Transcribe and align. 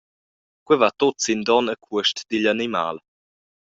Quei 0.69 0.79
va 0.83 0.89
tut 1.03 1.15
sin 1.25 1.39
donn 1.49 1.71
e 1.73 1.75
cuost 1.87 2.17
digl 2.29 2.47
animal. 2.57 2.95